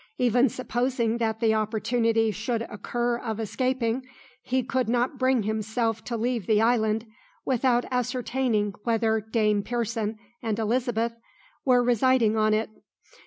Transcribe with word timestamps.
Even 0.17 0.49
supposing 0.49 1.19
that 1.19 1.39
the 1.41 1.53
opportunity 1.53 2.31
should 2.31 2.63
occur 2.63 3.19
of 3.19 3.39
escaping, 3.39 4.03
he 4.41 4.63
could 4.63 4.89
not 4.89 5.19
bring 5.19 5.43
himself 5.43 6.03
to 6.05 6.17
leave 6.17 6.47
the 6.47 6.59
island 6.59 7.05
without 7.45 7.85
ascertaining 7.91 8.73
whether 8.83 9.21
Dame 9.21 9.61
Pearson 9.61 10.17
and 10.41 10.57
Elizabeth 10.57 11.13
were 11.65 11.83
residing 11.83 12.35
on 12.35 12.51
it. 12.51 12.71